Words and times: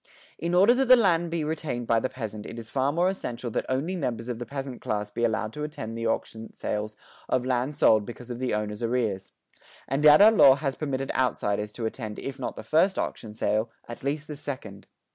In 0.39 0.55
order 0.55 0.73
that 0.73 0.87
the 0.87 0.95
land 0.95 1.29
be 1.29 1.43
retained 1.43 1.85
by 1.85 1.99
the 1.99 2.09
peasant 2.09 2.47
it 2.47 2.57
is 2.57 2.71
far 2.71 2.91
more 2.91 3.07
essential 3.07 3.51
that 3.51 3.67
only 3.69 3.95
members 3.95 4.29
of 4.29 4.39
the 4.39 4.47
peasant 4.47 4.81
class 4.81 5.11
be 5.11 5.23
allowed 5.23 5.53
to 5.53 5.63
attend 5.63 5.95
the 5.95 6.07
auction 6.07 6.51
sales 6.55 6.97
of 7.29 7.45
land 7.45 7.75
sold 7.75 8.03
because 8.03 8.31
of 8.31 8.39
the 8.39 8.51
owner's 8.51 8.81
arrears. 8.81 9.31
And 9.87 10.03
yet 10.03 10.19
our 10.19 10.31
law 10.31 10.55
has 10.55 10.73
permitted 10.73 11.11
outsiders 11.13 11.71
to 11.73 11.85
attend 11.85 12.17
if 12.17 12.39
not 12.39 12.55
the 12.55 12.63
first 12.63 12.97
auction 12.97 13.31
sale, 13.31 13.69
at 13.87 14.03
least 14.03 14.27
the 14.27 14.35
second. 14.35 14.87